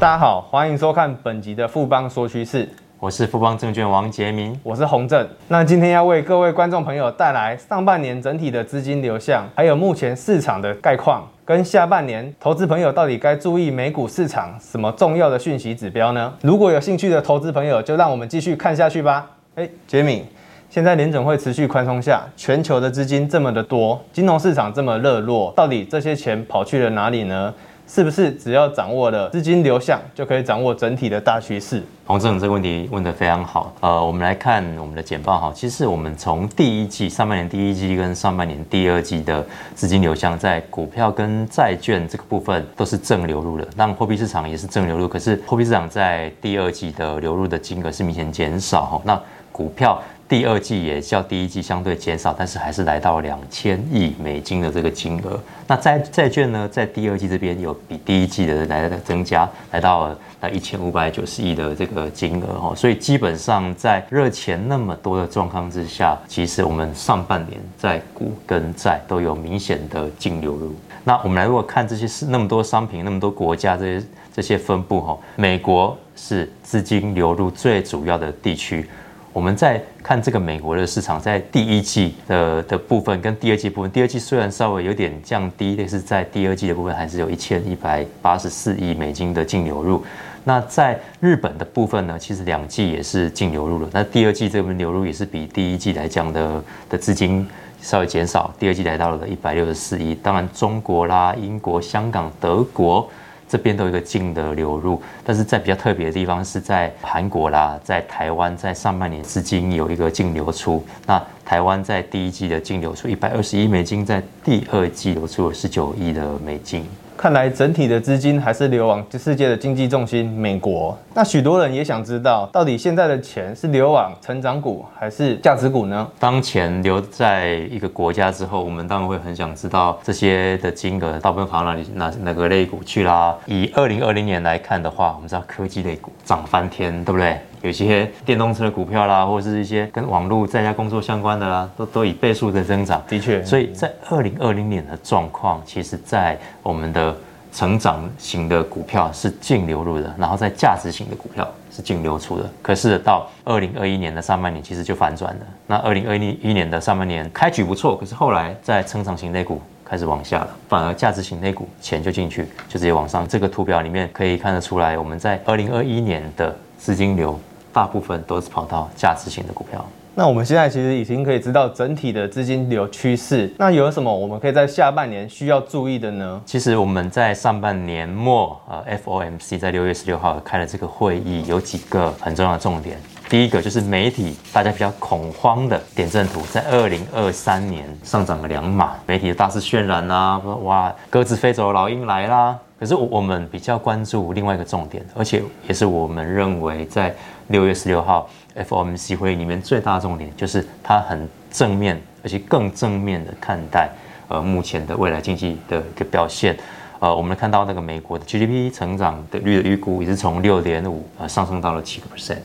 [0.00, 2.66] 大家好，欢迎收看本集的富邦说趋势，
[2.98, 5.28] 我是富邦证券王杰明，我是洪正。
[5.48, 16.32] 那今天要为各位观众朋友带来上半年整体的资金流向，还有目前市场的概况，跟下半年投资朋友到底该注意美股市场什么重要的讯息指标呢？
[16.40, 19.30] 如果有兴趣的投资朋友，就让我们继续看下去吧。
[19.56, 20.24] 哎，杰明，
[20.70, 27.52] 现在联准会持续宽松下，全球的资金这么的多，金融市场这么热络，到底这些钱跑去了哪里呢？
[27.92, 31.82] 是不是只要掌握了资金流向，就可以掌握整体的大趋势？
[32.06, 33.74] 洪正这个问题问得非常好。
[33.80, 35.52] 呃，我们来看我们的简报哈。
[35.52, 45.08] 其实我们从第一季上半年第一季跟上半年第二季的资金流向，在股票跟债券这个部分都是正流入的，让货币市场也是正流入。
[45.08, 49.02] 可是货币市场在第二季的流入的金额是明显减少哈。
[49.04, 49.20] 那
[49.50, 50.00] 股票。
[50.30, 55.36] 第二季也较第一季相对减少，但是还是来到两千亿美金的这个金额。
[55.66, 62.72] 那债债券呢，在第二季这边有比第一季的来的增加，来到了一千五百九十亿的这个金额哦。
[62.76, 70.72] 所以基本上在热钱那么多的状况之下，其实我们上半年在股跟债都有明显的净流入。
[71.02, 78.88] 那我们来如果看这些是那么多商品、那么多国家这些这些分布哈，美国是资金流入最主要的地区。
[79.32, 90.04] 我们在看这个美国的市场，在第一季的的部分跟第二季部分，第二季虽然稍微有点降低，但是在第二季的部分还是有一千一百八十四亿美金的净流入。
[90.42, 93.88] 那在日本的部分呢，其实两季也是净流入了。
[93.92, 97.46] 那第二季这边流入也是比第一季来讲的的资金
[97.80, 100.14] 稍微减少，第二季来到了一百六十四亿。
[100.16, 103.08] 当然，中国啦、英国、香港、德国。
[103.50, 110.84] 这边都有一个净的流入，但是在比较特别的地方是在韩国啦，在台湾，在上半年资金有一个净流出。
[111.04, 116.86] 那台湾在第一季的净流出一百二十亿美金，在第二季流出了十九亿的美金。
[117.20, 120.98] 看来整体的资金还是流往世界的经济重心美国。
[121.12, 126.08] 那许多人也想知道，到底现在的钱是流往成长股还是价值股呢？
[126.18, 133.36] 当钱留在一个国家之后，我们当然会很想知道这些的金额大部分跑到哪里、哪哪个类股去啦。
[133.44, 137.38] 以二零二零年来看的话，我们知道科技类股涨翻天，对不对？
[137.62, 143.02] 有些电动车的股票啦，或者是一些跟网络在家工作相关的啦，都都以倍数的增长。
[143.08, 147.14] 的确，所以在二零二零年的状况，其实，在我们的
[147.52, 152.48] 成长型的股票是净流入的，然后在价值型的股票是净流出的。
[152.62, 155.40] 可是到二零二一年的上半年，其实就反转了。
[155.66, 163.26] 那二零二一年的上半年开局不错，可是后来在成长型类股开始往下了，反而价值型类股钱就进去，就直接往上。
[163.28, 167.38] 这个图表里面可以看得出来，我们在二零二一年的资金流。
[167.72, 169.84] 大部分都是跑到价值型的股票。
[170.12, 173.50] 那我们现在其实已经可以知道整体的资金流趋势。
[173.56, 176.40] 那有什么我们可以在下半年需要注意的呢？
[176.44, 182.98] 其实我们在上半年末，呃，FOMC 在六月十六号开了这个会议，有几个很重要的重点。
[183.28, 192.58] 第一个就是媒体大家比较恐慌的点阵图，在二零二三年上涨了两码，媒体的大肆渲染啊，说哇，鸽子飞走了，老鹰来啦。
[192.80, 197.14] 可是我我们比较关注另外一个重点，而且也是我们认为在
[197.48, 198.26] 六月十六号
[198.56, 203.90] FOMC 会议里面最大的重点，就是它很正面，而且更正面的看待
[204.28, 206.56] 呃目前的未来经济的一个表现。
[207.00, 212.38] 呃，我们看到那个美国的 GDP 成长的率的预估也是从六点五呃上升到了七个 percent。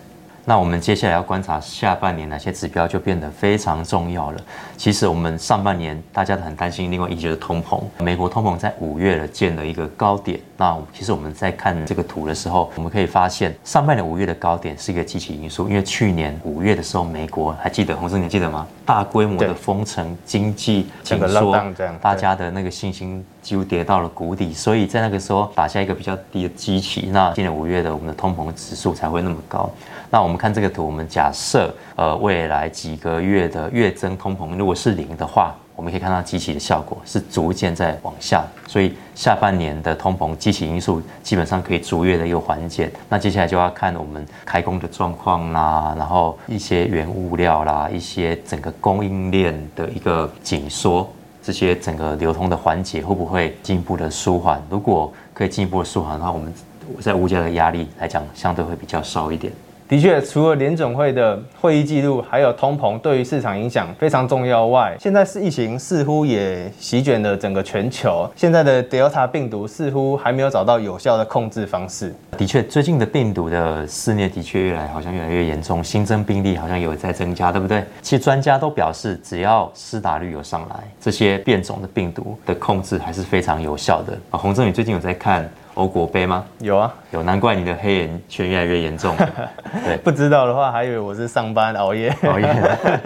[0.47, 4.39] 那我们接下来要观察下半年哪些指标就变得非常重要了。
[4.77, 7.81] 其实我们上半年大家都很担心，另外一就是通膨。
[7.97, 10.39] 美国通膨在五月了见了一个高点。
[10.55, 18.67] 那其实我们在看这个图的时候，我们可以发现上半年五月的高点是一个基期因素，因为去年五月的时候，美国还记得洪生，你记得吗？
[18.85, 21.59] 大规模的封城、经济紧缩，
[21.99, 27.09] 大家的那个信心几乎跌到了谷底，所以在那个时候打下一个比较低的基期。
[27.11, 29.67] 那今年五月的我们的通膨指数才会那么高。
[30.11, 42.89] 那我们看这个图，我们假设呃未来几个月的月增通膨如果是零的话，我们可以看到基期的效果是逐渐在往下，所以下半年的通膨基期因素基本上可以逐月的有缓解。
[43.09, 51.09] 那接下来就要看我们开工的状况啦，然后一些原物料啦，一些整个供应链的一个紧缩，
[51.43, 54.61] 这些整个流通的环节会不会进一步的舒缓？
[54.69, 56.53] 如果可以进一步的舒缓的话，我们
[57.01, 59.51] 在物价的压力来讲相对会比较少一点。
[59.87, 68.27] 的确，除了联准会的会议记录，还有通膨对于市场影响非常重要外，现在是疫情似乎也席卷了整个全球。
[68.35, 72.11] 现在的 Delta 病毒似乎还没有找到有效的控制方式。
[72.35, 77.83] 的确，最近的病毒的肆虐的确越来好像越来越严重，新增病例好像有在增加，对不对？
[78.01, 84.17] 其实专家都表示，只要施打率有上来，这些变种的病毒的控制还是非常有效的。
[84.31, 85.47] 啊，洪正，宇最近有在看？
[85.75, 86.43] 欧国杯吗？
[86.59, 89.15] 有啊，有，难怪你的黑眼圈越来越严重。
[89.85, 92.47] 对，不知道的话还以为我是上班熬夜，熬夜，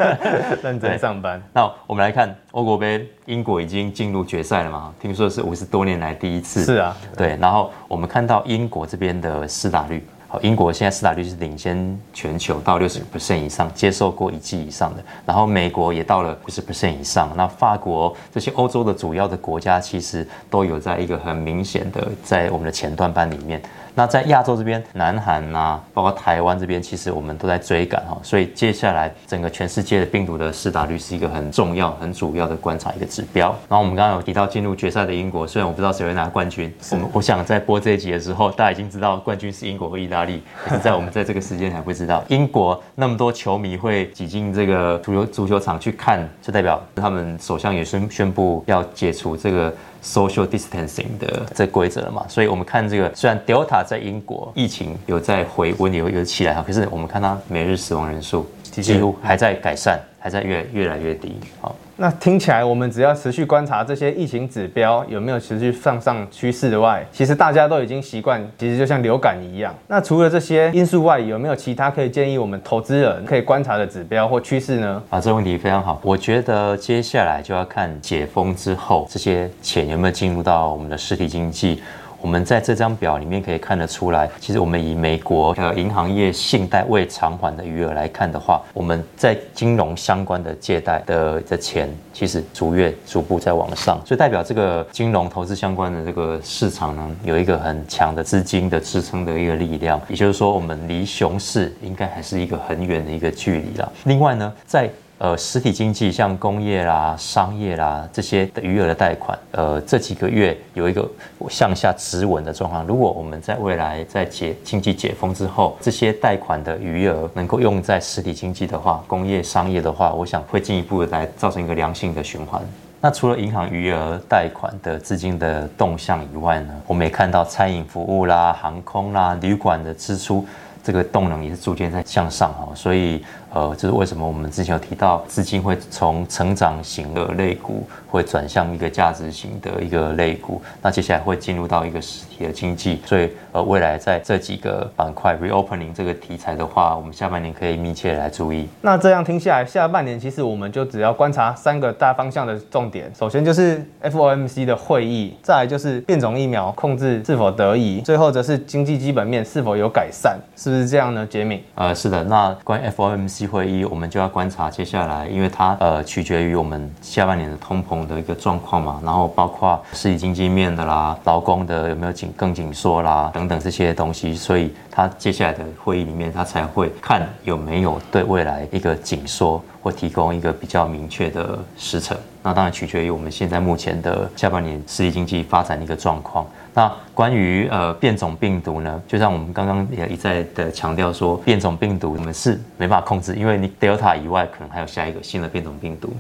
[0.64, 1.42] 认真上班。
[1.52, 4.94] 那我们来看欧国杯，英国已经进入决赛了嘛？
[5.00, 6.64] 听说是五十多年来第一次。
[6.64, 7.36] 是啊，对。
[7.38, 10.08] 然后我们看到英国这边的施打率。
[10.32, 23.60] 好，英国现在施打率是领先全球到六十 percent 以上，接受过一剂以上的，然后美国也到了五十 percent 以上，那法国这些欧洲的主要的国家其实都有在一个很明显的在我们的前段班里面。
[23.96, 33.48] 那在亚洲这边，南韩呐、啊，包括台湾这边，其实我们都在追赶哈，所以接下来整个全世界的病毒的施打率是一个很重要、很主要的观察一个指标。
[33.68, 42.24] 然后我们刚刚有提到进入决赛的英国，虽然我不知道谁会拿冠军，我们我想在播这一集的时候，大家已经知道冠军是英国和意大利，可是在我们在这个时间还不知道。
[42.30, 49.74] 英国那么多球迷会挤进这个足球足球场去看，就代表他们首相也宣宣布要解除这个。
[50.04, 61.38] Social distancing 的这规则了嘛，所以我们看这个，虽然 Delta 在英国疫情有在回温，有有起来哈，可是我们看它每日死亡人数几乎还在改善，还在越越来越低。
[61.62, 61.76] 好。
[62.02, 69.76] 那听起来，我们只要持续观察这些疫情指标有没有持续上上趋势的外，其实大家都已经习惯，其实就像流感一样。
[69.88, 75.04] 那除了这些因素外，有没有其他可以建议我们投资人可以观察的指标或趋势呢？
[75.10, 76.00] 啊，这个问题非常好。
[76.02, 81.82] 我觉得接下来就要看解封之后，这些钱有没有进入到我们的实体经济。
[82.22, 100.00] 我们在这张表里面可以看得出来，其实我们以美国呃银行业信贷未偿还的余额来看的话，我们在金融相关的借贷的的钱，其实逐月逐步在往上，所以代表这个金融投资相关的这个市场呢，有一个很强的资金的支撑的一个力量。
[100.08, 103.92] 也就是说，我们离熊市应该还是一个很远的一个距离了。
[104.04, 104.90] 另外呢，在
[105.20, 111.06] 呃，实体经济像工业啦、商业啦这些的余额的贷款，呃，这几个月有一个
[111.50, 112.88] 向下直稳的状况。
[112.88, 122.62] 如果我们在未来在解经济解封之后，这些贷款的余额能够用在实体经济的话，工业商业的话，我想会进一步的来造成一个良性的循环。
[123.02, 130.46] 那除了银行余额贷款的资金的动向以外呢，我们也看到餐饮服务啦、航空啦、旅馆的支出，
[130.82, 133.22] 这个动能也是逐渐在向上哈，所以。
[133.52, 148.68] 呃，这是为什么我们之前有提到资金会从成长型的类股会转向一个价值型的一个类股，那接下来会进入到一个实体的经济，所以呃，未来在这几个板块 reopening 这个题材的话，我们下半年可以密切来注意。
[148.82, 161.26] 那这样听下来，下半年其实我们就只要观察三个大方向的重点，首先就是 FOMC 的会议，再来就是变种疫苗控制是否得宜，最后则是经济基本面是否有改善，是不是这样呢？
[161.26, 161.64] 杰敏？
[161.74, 163.39] 呃，是的，那关于 FOMC。
[163.40, 179.64] 机会一我们就要观察接下来，因为它呃取决于我们下半年的通膨的一个状况嘛，然后包括实体经济面的啦、劳工的有没有紧更紧缩啦等等这些东西，所以它接下来的会议里面，它才会看有没有对未来一个紧缩。
[179.82, 182.18] 或提供一个比较明确的时程。
[182.42, 186.46] 那当然取决于我们现在目前的下半年实体经济发展的一个状况。
[186.74, 196.14] 那关于呃变种病毒呢，就像我们刚刚也一再的强调说，变种病毒我们是没办法控制，因为你 Delta 以外，可能还有下一个新的变种病毒。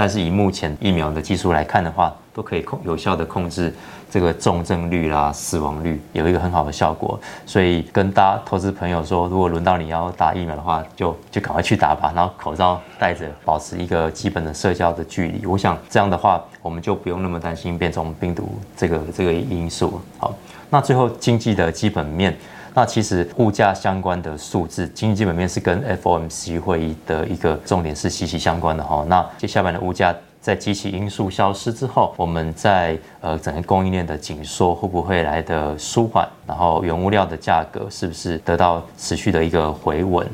[0.00, 3.70] 但是以目前疫苗的技术来看的话，都可以控有效的控制
[4.10, 7.20] 这个重症率啦、死亡率，有一个很好的效果。
[7.44, 15.44] 所以跟大家投资朋友说，如果轮到你要打疫苗的话，就就赶快去打吧，然后口罩戴着，保持一个基本的社交的距离。
[15.44, 20.00] 我想这样的话，我们就不用那么担心变种病毒这个这个因素。
[20.16, 20.34] 好，
[20.70, 22.34] 那最后经济的基本面。
[22.74, 29.04] 那其实物价相关的数字，经济基本面是跟 FOMC 会议的一个重点是息息相关的哈。
[29.08, 36.26] 那接下来的物价在基期因素消失之后，我们在呃整个供应链的紧缩会不会来得舒缓？
[36.46, 40.26] 然后原物料的价格是不是得到持续的一个回稳？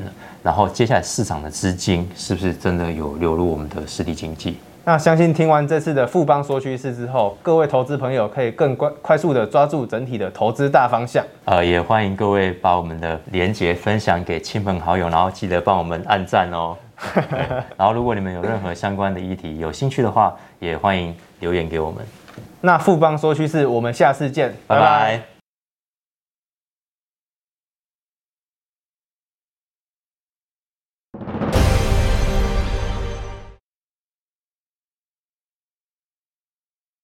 [0.43, 4.57] 然后接下来市场的资金是不是真的有流入我们的实体经济？
[4.87, 11.21] 那相信听完这次的富邦说趋势之后，各位投资朋友可以更快快速的抓住整体的投资大方向。
[11.43, 16.77] 呃，也欢迎各位把我们的连结分享给亲朋好友，然后记得帮我们按赞哦。
[17.75, 22.01] 然后如果你们有任何相关的议题有兴趣的话，也欢迎留言给我们。
[22.61, 24.81] 那富邦说趋势，我们下次见，拜拜。
[24.81, 25.36] 拜拜。